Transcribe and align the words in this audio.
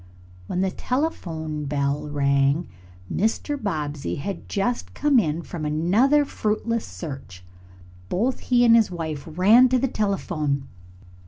When 0.47 0.61
the 0.61 0.71
telephone 0.71 1.65
bell 1.65 2.09
rang 2.09 2.67
Mr. 3.13 3.55
Bobbsey 3.55 4.15
had 4.15 4.49
just 4.49 4.95
come 4.95 5.19
in 5.19 5.43
from 5.43 5.63
another 5.63 6.25
fruitless 6.25 6.85
search. 6.87 7.43
Both 8.09 8.39
he 8.39 8.65
and 8.65 8.75
his 8.75 8.89
wife 8.89 9.25
ran 9.29 9.69
to 9.69 9.77
the 9.77 9.87
telephone. 9.87 10.67